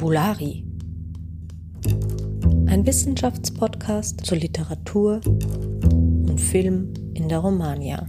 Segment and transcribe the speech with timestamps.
[0.00, 0.64] Fabulari.
[2.64, 8.08] Ein Wissenschaftspodcast zur Literatur und Film in der Romania.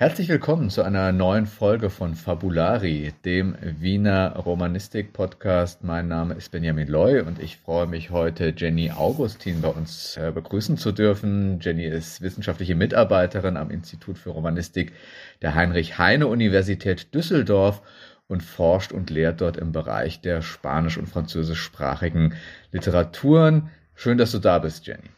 [0.00, 5.84] Herzlich willkommen zu einer neuen Folge von Fabulari, dem Wiener Romanistik-Podcast.
[5.84, 10.32] Mein Name ist Benjamin Loy und ich freue mich heute, Jenny Augustin bei uns äh,
[10.34, 11.60] begrüßen zu dürfen.
[11.60, 14.94] Jenny ist wissenschaftliche Mitarbeiterin am Institut für Romanistik
[15.42, 17.82] der Heinrich-Heine-Universität Düsseldorf
[18.26, 22.36] und forscht und lehrt dort im Bereich der spanisch- und französischsprachigen
[22.72, 23.68] Literaturen.
[23.94, 25.10] Schön, dass du da bist, Jenny.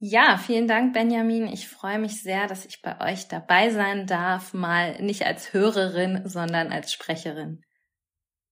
[0.00, 1.48] Ja, vielen Dank, Benjamin.
[1.48, 6.22] Ich freue mich sehr, dass ich bei euch dabei sein darf, mal nicht als Hörerin,
[6.24, 7.64] sondern als Sprecherin.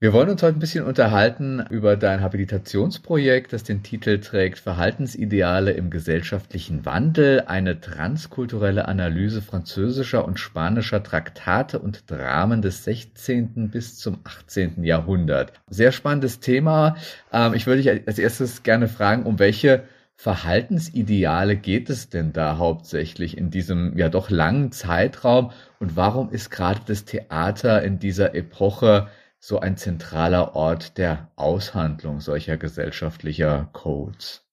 [0.00, 5.70] Wir wollen uns heute ein bisschen unterhalten über dein Habilitationsprojekt, das den Titel trägt Verhaltensideale
[5.70, 13.70] im gesellschaftlichen Wandel, eine transkulturelle Analyse französischer und spanischer Traktate und Dramen des 16.
[13.70, 14.82] bis zum 18.
[14.82, 15.52] Jahrhundert.
[15.70, 16.96] Sehr spannendes Thema.
[17.32, 19.84] Ähm, ich würde dich als erstes gerne fragen, um welche
[20.18, 26.50] Verhaltensideale geht es denn da hauptsächlich in diesem ja doch langen Zeitraum und warum ist
[26.50, 34.45] gerade das Theater in dieser Epoche so ein zentraler Ort der Aushandlung solcher gesellschaftlicher Codes?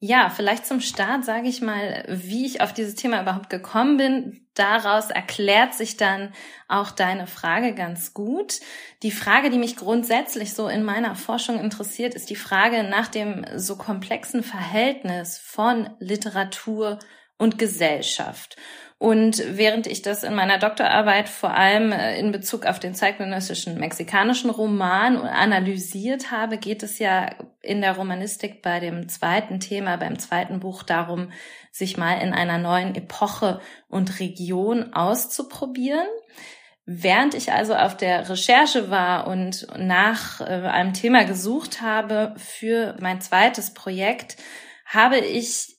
[0.00, 4.46] Ja, vielleicht zum Start sage ich mal, wie ich auf dieses Thema überhaupt gekommen bin.
[4.54, 6.32] Daraus erklärt sich dann
[6.68, 8.60] auch deine Frage ganz gut.
[9.02, 13.44] Die Frage, die mich grundsätzlich so in meiner Forschung interessiert, ist die Frage nach dem
[13.56, 17.00] so komplexen Verhältnis von Literatur
[17.36, 18.56] und Gesellschaft.
[18.98, 23.78] Und während ich das in meiner Doktorarbeit vor allem äh, in Bezug auf den zeitgenössischen
[23.78, 27.30] mexikanischen Roman analysiert habe, geht es ja
[27.62, 31.30] in der Romanistik bei dem zweiten Thema, beim zweiten Buch darum,
[31.70, 36.08] sich mal in einer neuen Epoche und Region auszuprobieren.
[36.84, 42.96] Während ich also auf der Recherche war und nach äh, einem Thema gesucht habe für
[42.98, 44.38] mein zweites Projekt,
[44.86, 45.77] habe ich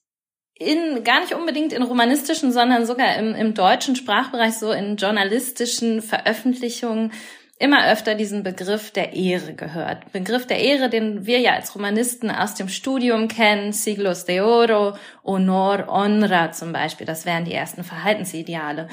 [0.59, 6.01] in, gar nicht unbedingt in romanistischen, sondern sogar im, im deutschen Sprachbereich, so in journalistischen
[6.01, 7.13] Veröffentlichungen
[7.59, 10.11] immer öfter diesen Begriff der Ehre gehört.
[10.11, 14.95] Begriff der Ehre, den wir ja als Romanisten aus dem Studium kennen, Siglos de Oro,
[15.25, 18.87] Honor, Honra zum Beispiel, das wären die ersten Verhaltensideale.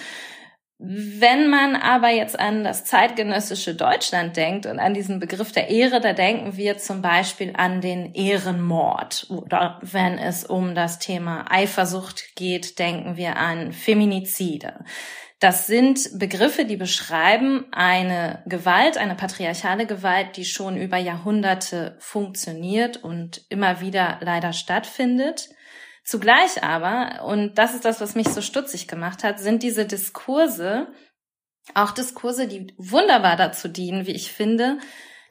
[0.79, 6.01] Wenn man aber jetzt an das zeitgenössische Deutschland denkt und an diesen Begriff der Ehre,
[6.03, 9.27] da denken wir zum Beispiel an den Ehrenmord.
[9.31, 14.85] Oder wenn es um das Thema Eifersucht geht, denken wir an Feminizide.
[15.39, 23.03] Das sind Begriffe, die beschreiben eine Gewalt, eine patriarchale Gewalt, die schon über Jahrhunderte funktioniert
[23.03, 25.49] und immer wieder leider stattfindet.
[26.07, 30.89] Zugleich aber, und das ist das, was mich so stutzig gemacht hat, sind diese Diskurse
[31.75, 34.79] auch Diskurse, die wunderbar dazu dienen, wie ich finde,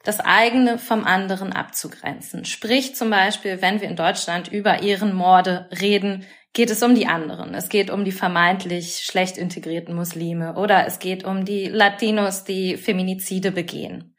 [0.04, 2.44] das eigene vom anderen abzugrenzen.
[2.44, 7.54] Sprich zum Beispiel, wenn wir in Deutschland über Ehrenmorde reden, geht es um die anderen.
[7.54, 12.76] Es geht um die vermeintlich schlecht integrierten Muslime oder es geht um die Latinos, die
[12.76, 14.14] Feminizide begehen.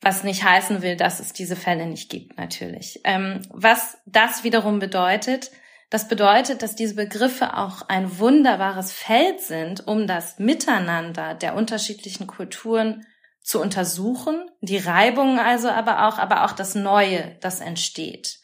[0.00, 3.00] Was nicht heißen will, dass es diese Fälle nicht gibt, natürlich.
[3.04, 5.50] Ähm, was das wiederum bedeutet,
[5.90, 12.28] das bedeutet, dass diese Begriffe auch ein wunderbares Feld sind, um das Miteinander der unterschiedlichen
[12.28, 13.04] Kulturen
[13.42, 18.38] zu untersuchen, die Reibungen also aber auch, aber auch das Neue, das entsteht.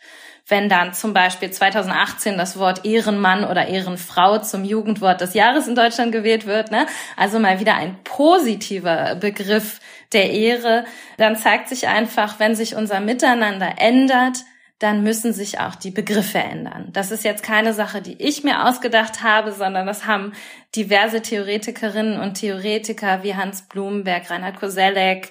[0.48, 5.74] Wenn dann zum Beispiel 2018 das Wort Ehrenmann oder Ehrenfrau zum Jugendwort des Jahres in
[5.74, 6.86] Deutschland gewählt wird, ne?
[7.16, 9.80] also mal wieder ein positiver Begriff
[10.12, 10.84] der Ehre,
[11.18, 14.38] dann zeigt sich einfach, wenn sich unser Miteinander ändert,
[14.78, 16.90] dann müssen sich auch die Begriffe ändern.
[16.92, 20.32] Das ist jetzt keine Sache, die ich mir ausgedacht habe, sondern das haben
[20.74, 25.30] diverse Theoretikerinnen und Theoretiker wie Hans Blumenberg, Reinhard Koselleck,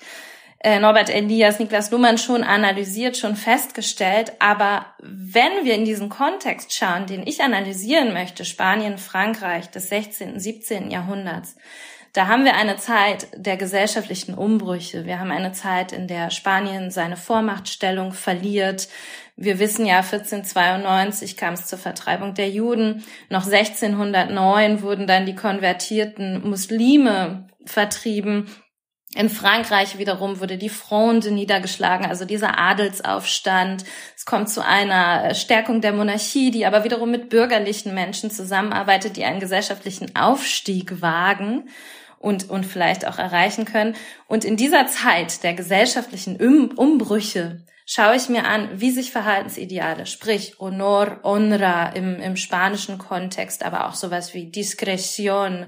[0.65, 4.33] äh, Norbert Elias, Niklas Luhmann schon analysiert, schon festgestellt.
[4.39, 10.39] Aber wenn wir in diesen Kontext schauen, den ich analysieren möchte, Spanien, Frankreich des 16.,
[10.39, 10.89] 17.
[10.89, 11.55] Jahrhunderts,
[12.13, 15.05] da haben wir eine Zeit der gesellschaftlichen Umbrüche.
[15.05, 18.87] Wir haben eine Zeit, in der Spanien seine Vormachtstellung verliert.
[19.37, 23.03] Wir wissen ja, 1492 kam es zur Vertreibung der Juden.
[23.29, 28.49] Noch 1609 wurden dann die konvertierten Muslime vertrieben.
[29.13, 33.83] In Frankreich wiederum wurde die Fronde niedergeschlagen, also dieser Adelsaufstand.
[34.15, 39.25] Es kommt zu einer Stärkung der Monarchie, die aber wiederum mit bürgerlichen Menschen zusammenarbeitet, die
[39.25, 41.69] einen gesellschaftlichen Aufstieg wagen
[42.19, 43.95] und, und vielleicht auch erreichen können.
[44.27, 46.37] Und in dieser Zeit der gesellschaftlichen
[46.75, 53.63] Umbrüche schaue ich mir an, wie sich Verhaltensideale, sprich Honor, Honra im, im spanischen Kontext,
[53.63, 55.67] aber auch sowas wie Discretion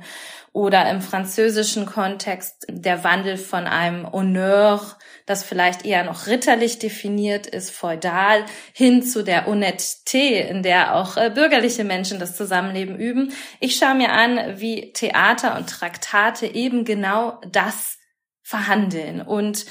[0.51, 4.81] oder im französischen Kontext der Wandel von einem Honneur,
[5.27, 8.43] das vielleicht eher noch ritterlich definiert ist, feudal,
[8.73, 13.33] hin zu der Honnêteté, in der auch äh, bürgerliche Menschen das Zusammenleben üben.
[13.59, 17.97] Ich schaue mir an, wie Theater und Traktate eben genau das
[18.41, 19.65] verhandeln und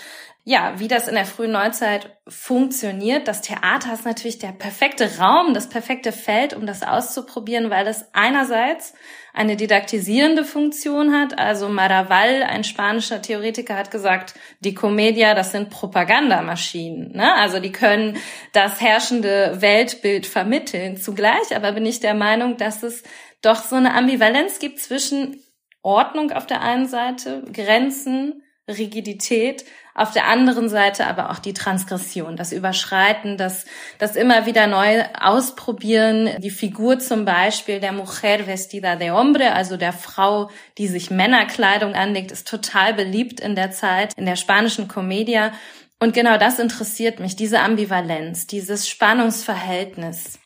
[0.48, 3.26] ja, wie das in der frühen Neuzeit funktioniert.
[3.26, 8.04] Das Theater ist natürlich der perfekte Raum, das perfekte Feld, um das auszuprobieren, weil es
[8.12, 8.94] einerseits
[9.34, 11.36] eine didaktisierende Funktion hat.
[11.36, 17.10] Also Maraval, ein spanischer Theoretiker, hat gesagt, die Comedia, das sind Propagandamaschinen.
[17.16, 17.34] Ne?
[17.34, 18.16] Also die können
[18.52, 20.96] das herrschende Weltbild vermitteln.
[20.96, 23.02] Zugleich aber bin ich der Meinung, dass es
[23.42, 25.42] doch so eine Ambivalenz gibt zwischen
[25.82, 29.64] Ordnung auf der einen Seite, Grenzen, Rigidität,
[29.96, 33.64] auf der anderen Seite aber auch die Transgression, das Überschreiten, das,
[33.98, 36.30] das immer wieder neu ausprobieren.
[36.38, 41.94] Die Figur zum Beispiel der Mujer vestida de hombre, also der Frau, die sich Männerkleidung
[41.94, 45.52] anlegt, ist total beliebt in der Zeit, in der spanischen Comedia.
[45.98, 50.38] Und genau das interessiert mich, diese Ambivalenz, dieses Spannungsverhältnis.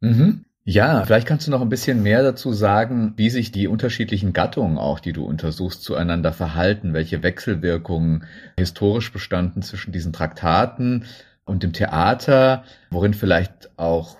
[0.00, 0.44] Mhm.
[0.68, 4.78] Ja, vielleicht kannst du noch ein bisschen mehr dazu sagen, wie sich die unterschiedlichen Gattungen
[4.78, 8.24] auch, die du untersuchst, zueinander verhalten, welche Wechselwirkungen
[8.58, 11.04] historisch bestanden zwischen diesen Traktaten
[11.44, 14.16] und dem Theater, worin vielleicht auch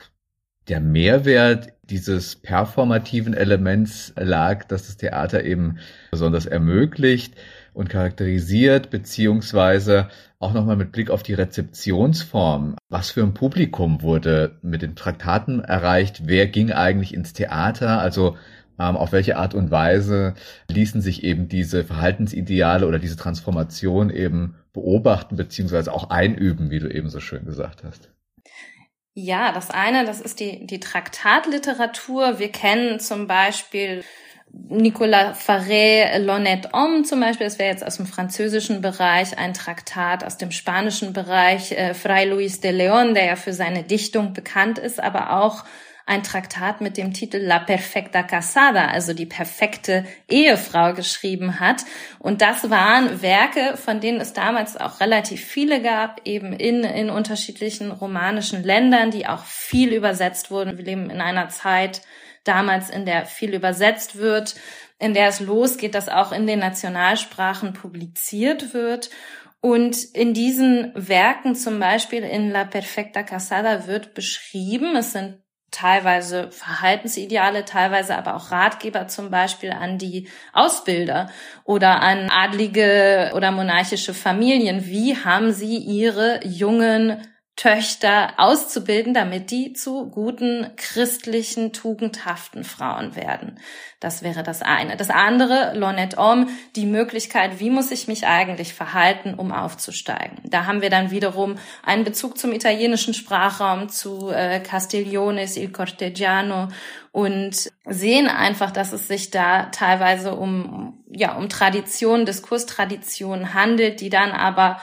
[0.68, 5.78] der Mehrwert dieses performativen Elements lag, dass das Theater eben
[6.12, 7.34] besonders ermöglicht
[7.76, 10.08] und charakterisiert, beziehungsweise
[10.38, 12.76] auch nochmal mit Blick auf die Rezeptionsform.
[12.88, 16.22] Was für ein Publikum wurde mit den Traktaten erreicht?
[16.24, 18.00] Wer ging eigentlich ins Theater?
[18.00, 18.36] Also
[18.78, 20.34] ähm, auf welche Art und Weise
[20.70, 26.88] ließen sich eben diese Verhaltensideale oder diese Transformation eben beobachten, beziehungsweise auch einüben, wie du
[26.88, 28.10] eben so schön gesagt hast?
[29.12, 32.38] Ja, das eine, das ist die, die Traktatliteratur.
[32.38, 34.02] Wir kennen zum Beispiel
[34.52, 40.24] Nicolas Faré L'Honnête Homme zum Beispiel, das wäre jetzt aus dem französischen Bereich ein Traktat,
[40.24, 44.78] aus dem spanischen Bereich äh, Fray Luis de León, der ja für seine Dichtung bekannt
[44.78, 45.64] ist, aber auch
[46.06, 51.84] ein Traktat mit dem Titel La Perfecta Casada, also die perfekte Ehefrau geschrieben hat.
[52.20, 57.10] Und das waren Werke, von denen es damals auch relativ viele gab, eben in, in
[57.10, 60.78] unterschiedlichen romanischen Ländern, die auch viel übersetzt wurden.
[60.78, 62.02] Wir leben in einer Zeit,
[62.48, 64.54] damals, in der viel übersetzt wird,
[64.98, 69.10] in der es losgeht, dass auch in den Nationalsprachen publiziert wird.
[69.60, 75.38] Und in diesen Werken, zum Beispiel in La Perfecta Casada, wird beschrieben, es sind
[75.70, 81.28] teilweise Verhaltensideale, teilweise aber auch Ratgeber zum Beispiel an die Ausbilder
[81.64, 84.86] oder an adlige oder monarchische Familien.
[84.86, 87.20] Wie haben sie ihre jungen
[87.56, 93.58] Töchter auszubilden, damit die zu guten, christlichen, tugendhaften Frauen werden.
[93.98, 94.98] Das wäre das eine.
[94.98, 100.38] Das andere, L'Honnête Homme, die Möglichkeit, wie muss ich mich eigentlich verhalten, um aufzusteigen.
[100.44, 106.68] Da haben wir dann wiederum einen Bezug zum italienischen Sprachraum, zu äh, Castigliones, Il Cortegiano
[107.10, 114.10] und sehen einfach, dass es sich da teilweise um, ja, um Tradition, Diskurstradition handelt, die
[114.10, 114.78] dann aber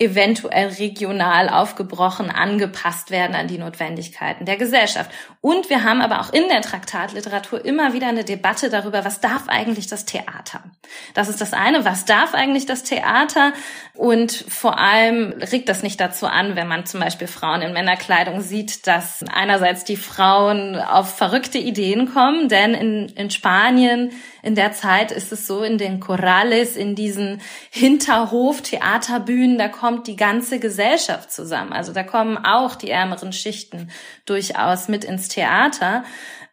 [0.00, 5.10] eventuell regional aufgebrochen, angepasst werden an die Notwendigkeiten der Gesellschaft.
[5.40, 9.48] Und wir haben aber auch in der Traktatliteratur immer wieder eine Debatte darüber, was darf
[9.48, 10.62] eigentlich das Theater?
[11.14, 13.52] Das ist das eine, was darf eigentlich das Theater?
[13.94, 18.40] Und vor allem regt das nicht dazu an, wenn man zum Beispiel Frauen in Männerkleidung
[18.40, 24.12] sieht, dass einerseits die Frauen auf verrückte Ideen kommen, denn in, in Spanien
[24.48, 30.16] in der Zeit ist es so, in den Corrales, in diesen Hinterhof-Theaterbühnen, da kommt die
[30.16, 31.74] ganze Gesellschaft zusammen.
[31.74, 33.90] Also da kommen auch die ärmeren Schichten
[34.24, 36.02] durchaus mit ins Theater.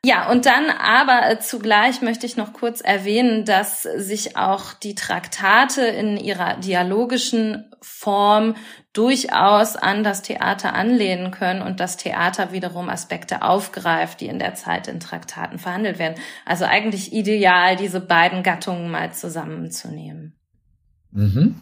[0.05, 5.81] Ja, und dann aber zugleich möchte ich noch kurz erwähnen, dass sich auch die Traktate
[5.81, 8.53] in ihrer dialogischen Form
[8.93, 14.53] durchaus an das Theater anlehnen können und das Theater wiederum Aspekte aufgreift, die in der
[14.53, 16.21] Zeit in Traktaten verhandelt werden.
[16.45, 20.35] Also eigentlich ideal, diese beiden Gattungen mal zusammenzunehmen.
[21.13, 21.55] Mhm.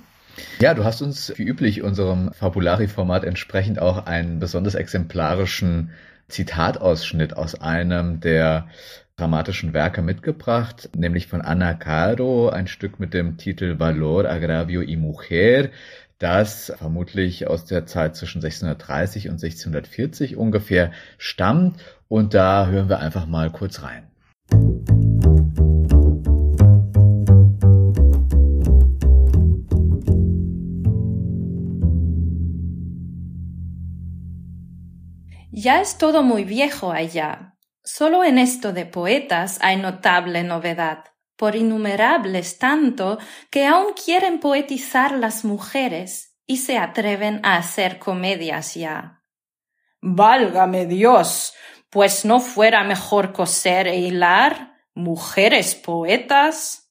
[0.60, 5.92] Ja, du hast uns wie üblich unserem Fabulari-Format entsprechend auch einen besonders exemplarischen
[6.34, 8.68] Zitatausschnitt aus einem der
[9.16, 15.00] dramatischen Werke mitgebracht, nämlich von Ana Caro, ein Stück mit dem Titel Valor, Agravio y
[15.00, 15.70] Mujer,
[16.18, 21.80] das vermutlich aus der Zeit zwischen 1630 und 1640 ungefähr stammt.
[22.08, 24.08] Und da hören wir einfach mal kurz rein.
[35.64, 37.56] Ya es todo muy viejo allá.
[37.86, 41.06] Solo en esto de poetas hay notable novedad,
[41.38, 43.18] por innumerables tanto
[43.50, 49.24] que aún quieren poetizar las mujeres y se atreven a hacer comedias ya.
[50.02, 51.54] Válgame Dios,
[51.90, 56.83] pues no fuera mejor coser e hilar, mujeres poetas.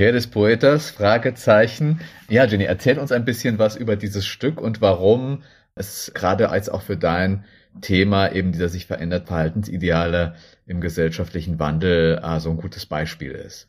[0.00, 0.88] Mujeres Poetas?
[0.88, 2.00] Fragezeichen.
[2.30, 5.42] Ja, Jenny, erzähl uns ein bisschen was über dieses Stück und warum
[5.74, 7.44] es gerade als auch für dein
[7.82, 13.68] Thema eben dieser sich verändert Verhaltensideale im gesellschaftlichen Wandel äh, so ein gutes Beispiel ist.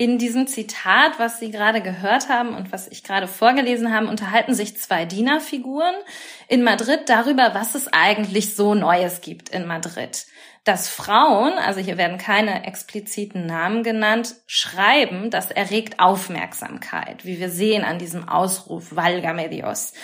[0.00, 4.54] In diesem Zitat, was Sie gerade gehört haben und was ich gerade vorgelesen habe, unterhalten
[4.54, 5.96] sich zwei Dienerfiguren
[6.46, 10.26] in Madrid darüber, was es eigentlich so Neues gibt in Madrid.
[10.62, 17.50] Dass Frauen, also hier werden keine expliziten Namen genannt, schreiben, das erregt Aufmerksamkeit, wie wir
[17.50, 19.94] sehen an diesem Ausruf Valgame Dios.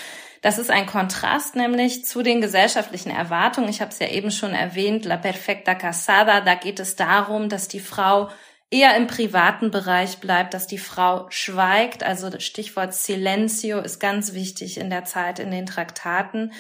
[0.43, 3.69] Das ist ein Kontrast nämlich zu den gesellschaftlichen Erwartungen.
[3.69, 7.69] Ich habe es ja eben schon erwähnt, La Perfecta Casada, da geht es darum, dass
[7.69, 8.29] die Frau
[8.75, 12.03] eher im privaten Bereich bleibt, dass die Frau schweigt.
[12.03, 16.53] Also das Stichwort Silencio ist ganz wichtig in der Zeit in den Traktaten.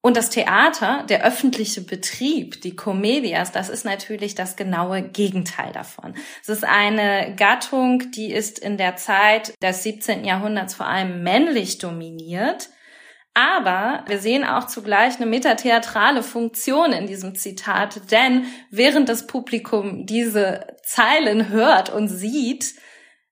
[0.00, 6.14] Und das Theater, der öffentliche Betrieb, die Comedias, das ist natürlich das genaue Gegenteil davon.
[6.40, 10.24] Es ist eine Gattung, die ist in der Zeit des 17.
[10.24, 12.68] Jahrhunderts vor allem männlich dominiert.
[13.38, 20.06] Aber wir sehen auch zugleich eine metatheatrale Funktion in diesem Zitat, denn während das Publikum
[20.06, 22.74] diese Zeilen hört und sieht,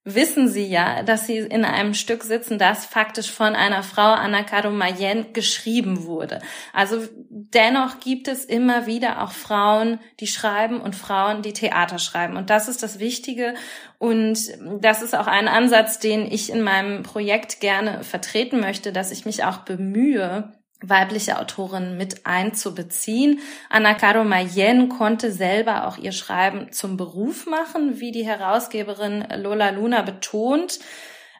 [0.07, 4.45] wissen sie ja, dass sie in einem Stück sitzen, das faktisch von einer Frau, Anna
[4.45, 6.39] Caro Mayen, geschrieben wurde.
[6.73, 12.37] Also dennoch gibt es immer wieder auch Frauen, die schreiben und Frauen, die Theater schreiben.
[12.37, 13.55] Und das ist das Wichtige.
[13.99, 14.39] Und
[14.81, 19.27] das ist auch ein Ansatz, den ich in meinem Projekt gerne vertreten möchte, dass ich
[19.27, 20.53] mich auch bemühe,
[20.83, 23.41] weibliche Autorinnen mit einzubeziehen.
[23.71, 29.71] Anna Caro Mayen konnte selber auch ihr Schreiben zum Beruf machen, wie die Herausgeberin Lola
[29.71, 30.79] Luna betont.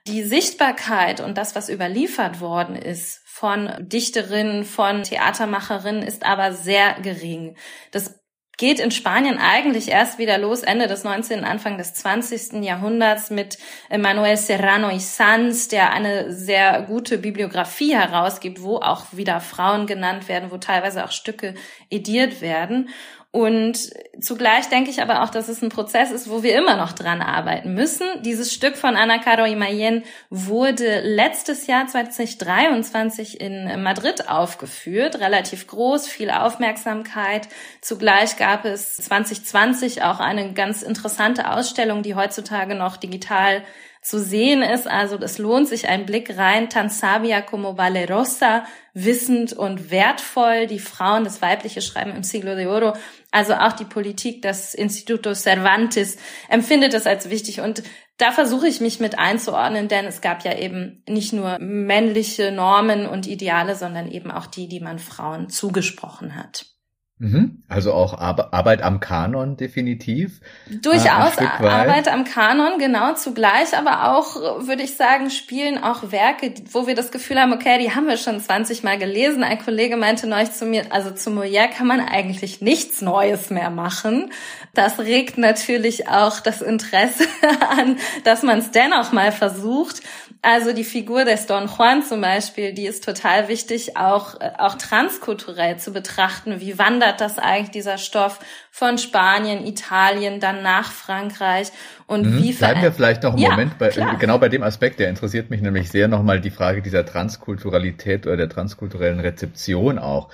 [0.07, 6.95] Die Sichtbarkeit und das, was überliefert worden ist von Dichterinnen, von Theatermacherinnen, ist aber sehr
[7.03, 7.57] gering.
[7.91, 8.21] Das
[8.57, 12.65] geht in Spanien eigentlich erst wieder los Ende des 19., Anfang des 20.
[12.65, 13.59] Jahrhunderts mit
[13.91, 20.29] Manuel Serrano y Sanz, der eine sehr gute Bibliografie herausgibt, wo auch wieder Frauen genannt
[20.29, 21.55] werden, wo teilweise auch Stücke
[21.91, 22.89] ediert werden.
[23.37, 26.93] Und zugleich denke ich aber auch, dass es ein Prozess ist, wo wir immer noch
[26.93, 28.07] dran arbeiten müssen.
[28.23, 36.09] Dieses Stück von Ana Caro Imayen wurde letztes Jahr 2023 in Madrid aufgeführt, relativ groß,
[36.09, 37.47] viel Aufmerksamkeit.
[37.83, 43.63] Zugleich gab es 2020 auch eine ganz interessante Ausstellung, die heutzutage noch digital
[44.07, 44.87] zu sehen ist.
[44.87, 46.71] Also es lohnt sich ein Blick rein.
[46.71, 48.65] Tansabia como Valerosa,
[48.95, 50.69] wissend und wertvoll.
[50.69, 52.93] Die Frauen, das weibliche Schreiben im Siglo de Oro.
[53.31, 56.17] Also auch die Politik, das Instituto Cervantes
[56.49, 57.61] empfindet es als wichtig.
[57.61, 57.83] Und
[58.19, 63.07] da versuche ich mich mit einzuordnen, denn es gab ja eben nicht nur männliche Normen
[63.07, 66.76] und Ideale, sondern eben auch die, die man Frauen zugesprochen hat.
[67.19, 67.63] Mhm.
[67.67, 70.41] Also auch Arbeit am Kanon definitiv.
[70.83, 76.53] Durchaus äh, Arbeit am Kanon, genau zugleich, aber auch, würde ich sagen, spielen auch Werke,
[76.73, 79.45] wo wir das Gefühl haben, okay, die haben wir schon 20 Mal gelesen.
[79.45, 83.71] Ein Kollege meinte neulich zu mir, also zu Molière kann man eigentlich nichts Neues mehr
[83.71, 84.31] machen.
[84.75, 87.25] Das regt natürlich auch das Interesse
[87.79, 90.03] an, dass man es dennoch mal versucht.
[90.43, 94.77] Also die Figur des Don Juan zum Beispiel, die ist total wichtig, auch, äh, auch
[94.77, 96.61] transkulturell zu betrachten.
[96.61, 101.69] Wie wandert das eigentlich, dieser Stoff von Spanien, Italien, dann nach Frankreich
[102.07, 102.43] und mhm.
[102.43, 104.17] wie Bleiben wir vielleicht noch einen ja, Moment bei, klar.
[104.19, 108.37] genau bei dem Aspekt, der interessiert mich nämlich sehr nochmal die Frage dieser Transkulturalität oder
[108.37, 110.29] der transkulturellen Rezeption auch.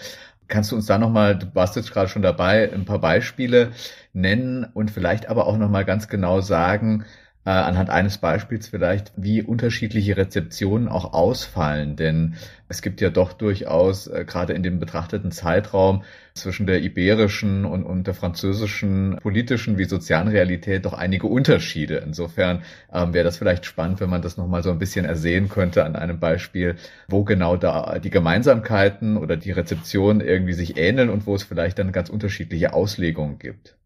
[0.48, 3.72] Kannst du uns da nochmal, du warst jetzt gerade schon dabei, ein paar Beispiele
[4.12, 7.04] nennen und vielleicht aber auch nochmal ganz genau sagen,
[7.44, 11.96] äh, anhand eines Beispiels vielleicht, wie unterschiedliche Rezeptionen auch ausfallen.
[11.96, 12.34] Denn
[12.68, 17.84] es gibt ja doch durchaus, äh, gerade in dem betrachteten Zeitraum zwischen der iberischen und,
[17.84, 21.96] und der französischen politischen wie sozialen Realität doch einige Unterschiede.
[21.96, 25.84] Insofern ähm, wäre das vielleicht spannend, wenn man das nochmal so ein bisschen ersehen könnte
[25.84, 26.76] an einem Beispiel,
[27.08, 31.78] wo genau da die Gemeinsamkeiten oder die Rezeptionen irgendwie sich ähneln und wo es vielleicht
[31.78, 33.76] dann ganz unterschiedliche Auslegungen gibt.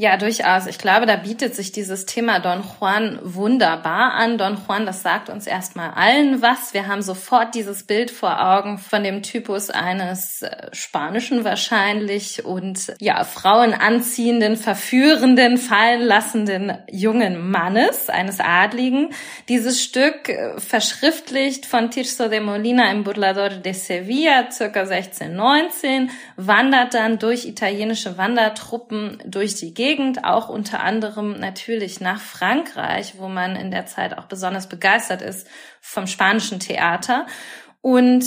[0.00, 0.68] Ja, durchaus.
[0.68, 4.38] Ich glaube, da bietet sich dieses Thema Don Juan wunderbar an.
[4.38, 6.72] Don Juan, das sagt uns erstmal allen was.
[6.72, 12.94] Wir haben sofort dieses Bild vor Augen von dem Typus eines äh, Spanischen wahrscheinlich und
[13.00, 19.12] ja, Frauen anziehenden, verführenden, fallen lassenden jungen Mannes, eines Adligen.
[19.48, 26.94] Dieses Stück äh, verschriftlicht von Tirso de Molina im Burlador de Sevilla, circa 1619, wandert
[26.94, 33.56] dann durch italienische Wandertruppen durch die Gegend, auch unter anderem natürlich nach Frankreich, wo man
[33.56, 35.46] in der Zeit auch besonders begeistert ist
[35.80, 37.26] vom spanischen Theater.
[37.80, 38.24] Und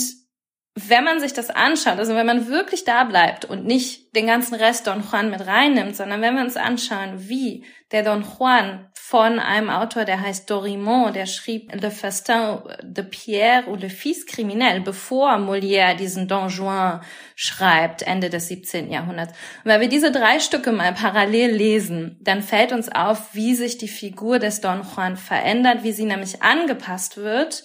[0.74, 4.54] wenn man sich das anschaut, also wenn man wirklich da bleibt und nicht den ganzen
[4.54, 9.38] Rest Don Juan mit reinnimmt, sondern wenn wir uns anschauen, wie der Don Juan von
[9.38, 14.80] einem Autor, der heißt Dorimont, der schrieb Le Festin de Pierre ou Le Fils Criminel,
[14.80, 17.02] bevor Molière diesen Don Juan
[17.36, 18.90] schreibt, Ende des 17.
[18.90, 19.32] Jahrhunderts.
[19.64, 23.76] Und wenn wir diese drei Stücke mal parallel lesen, dann fällt uns auf, wie sich
[23.76, 27.64] die Figur des Don Juan verändert, wie sie nämlich angepasst wird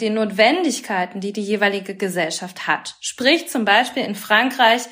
[0.00, 2.96] den Notwendigkeiten, die die jeweilige Gesellschaft hat.
[3.00, 4.82] Sprich zum Beispiel in Frankreich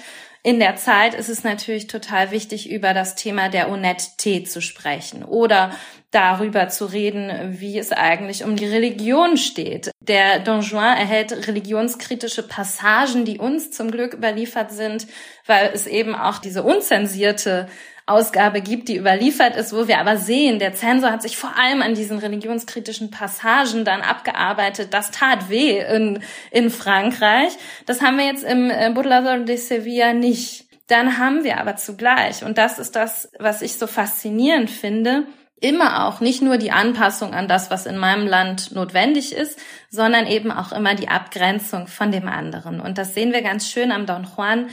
[0.45, 5.25] in der Zeit ist es natürlich total wichtig, über das Thema der Honnêteté zu sprechen
[5.25, 5.73] oder
[6.11, 9.91] darüber zu reden, wie es eigentlich um die Religion steht.
[10.01, 15.07] Der Don Juan erhält religionskritische Passagen, die uns zum Glück überliefert sind,
[15.45, 17.69] weil es eben auch diese unzensierte
[18.09, 21.83] Ausgabe gibt, die überliefert ist, wo wir aber sehen, der Zensor hat sich vor allem
[21.83, 24.95] an diesen religionskritischen Passagen dann abgearbeitet.
[24.95, 27.53] Das tat weh in, in Frankreich.
[27.87, 30.67] Das haben wir jetzt im äh, Burlador de Sevilla nicht.
[30.89, 35.25] Dann haben wir aber zugleich, und das ist das, was ich so faszinierend finde,
[35.61, 39.59] immer auch nicht nur die Anpassung an das, was in meinem Land notwendig ist,
[39.91, 42.81] sondern eben auch immer die Abgrenzung von dem anderen.
[42.81, 44.69] Und das sehen wir ganz schön am Don Juan,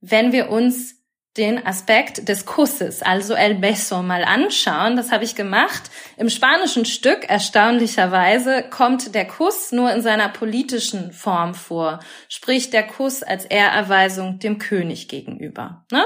[0.00, 0.95] wenn wir uns
[1.36, 4.96] den Aspekt des Kusses, also el beso, mal anschauen.
[4.96, 5.90] Das habe ich gemacht.
[6.16, 12.84] Im spanischen Stück, erstaunlicherweise, kommt der Kuss nur in seiner politischen Form vor, sprich der
[12.84, 15.84] Kuss als Ehrerweisung dem König gegenüber.
[15.92, 16.04] Ne?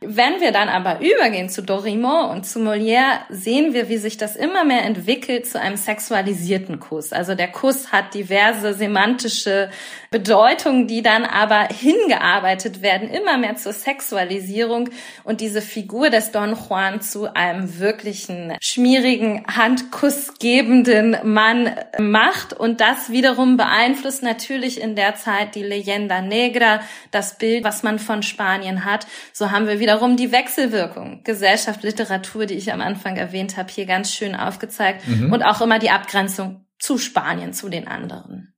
[0.00, 4.36] Wenn wir dann aber übergehen zu Dorimont und zu Molière, sehen wir, wie sich das
[4.36, 7.12] immer mehr entwickelt zu einem sexualisierten Kuss.
[7.12, 9.70] Also der Kuss hat diverse semantische
[10.10, 14.90] Bedeutungen, die dann aber hingearbeitet werden, immer mehr zur Sexualisierung Sexualisierung
[15.24, 22.52] und diese Figur des Don Juan zu einem wirklichen schmierigen, handkussgebenden Mann macht.
[22.52, 27.98] Und das wiederum beeinflusst natürlich in der Zeit die Leyenda Negra, das Bild, was man
[27.98, 29.06] von Spanien hat.
[29.32, 33.86] So haben wir wiederum die Wechselwirkung, Gesellschaft, Literatur, die ich am Anfang erwähnt habe, hier
[33.86, 35.32] ganz schön aufgezeigt mhm.
[35.32, 38.54] und auch immer die Abgrenzung zu Spanien, zu den anderen.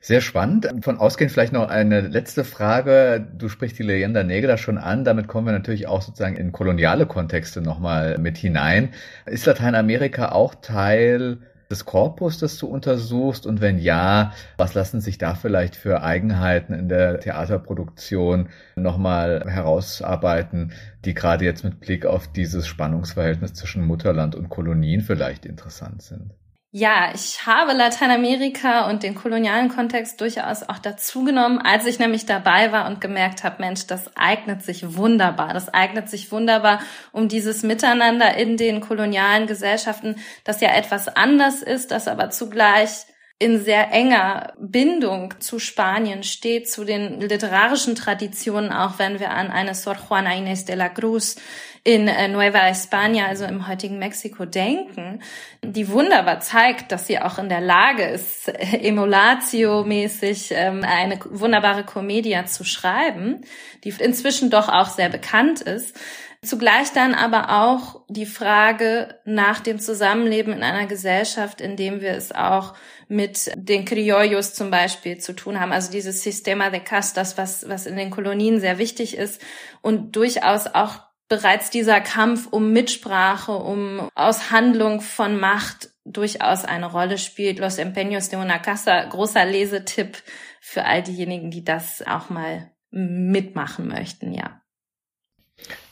[0.00, 0.68] Sehr spannend.
[0.82, 3.26] Von ausgehend vielleicht noch eine letzte Frage.
[3.36, 5.04] Du sprichst die Leyenda Negra schon an.
[5.04, 8.90] Damit kommen wir natürlich auch sozusagen in koloniale Kontexte nochmal mit hinein.
[9.26, 13.44] Ist Lateinamerika auch Teil des Korpus, das du untersuchst?
[13.44, 20.72] Und wenn ja, was lassen sich da vielleicht für Eigenheiten in der Theaterproduktion nochmal herausarbeiten,
[21.04, 26.34] die gerade jetzt mit Blick auf dieses Spannungsverhältnis zwischen Mutterland und Kolonien vielleicht interessant sind?
[26.70, 32.72] Ja, ich habe Lateinamerika und den kolonialen Kontext durchaus auch dazugenommen, als ich nämlich dabei
[32.72, 35.54] war und gemerkt habe, Mensch, das eignet sich wunderbar.
[35.54, 36.80] Das eignet sich wunderbar,
[37.12, 43.06] um dieses Miteinander in den kolonialen Gesellschaften, das ja etwas anders ist, das aber zugleich
[43.40, 49.50] in sehr enger Bindung zu Spanien steht, zu den literarischen Traditionen, auch wenn wir an
[49.50, 51.36] eine Sor Juana Inés de la Cruz
[51.84, 55.22] in äh, Nueva España, also im heutigen Mexiko, denken,
[55.62, 58.48] die wunderbar zeigt, dass sie auch in der Lage ist,
[58.82, 63.42] Emulatio-mäßig ähm, eine wunderbare Comedia zu schreiben,
[63.84, 65.96] die inzwischen doch auch sehr bekannt ist.
[66.44, 72.12] Zugleich dann aber auch die Frage nach dem Zusammenleben in einer Gesellschaft, in dem wir
[72.12, 72.74] es auch
[73.08, 75.72] mit den Criollos zum Beispiel zu tun haben.
[75.72, 79.42] Also dieses Sistema de Castas, was, was in den Kolonien sehr wichtig ist
[79.82, 87.18] und durchaus auch bereits dieser Kampf um Mitsprache, um Aushandlung von Macht durchaus eine Rolle
[87.18, 87.58] spielt.
[87.58, 90.16] Los Empeños de una Casa, großer Lesetipp
[90.60, 94.62] für all diejenigen, die das auch mal mitmachen möchten, ja.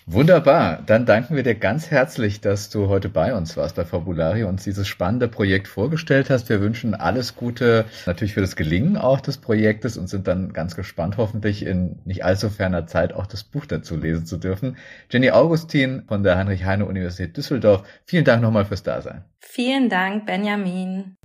[0.09, 0.85] Wunderbar.
[0.87, 4.51] Dann danken wir dir ganz herzlich, dass du heute bei uns warst bei Fabulari und
[4.51, 6.49] uns dieses spannende Projekt vorgestellt hast.
[6.49, 10.77] Wir wünschen alles Gute natürlich für das Gelingen auch des Projektes und sind dann ganz
[10.77, 14.77] gespannt, hoffentlich in nicht allzu ferner Zeit auch das Buch dazu lesen zu dürfen.
[15.11, 17.83] Jenny Augustin von der Heinrich-Heine-Universität Düsseldorf.
[18.05, 19.25] Vielen Dank nochmal fürs Dasein.
[19.41, 21.17] Vielen Dank, Benjamin.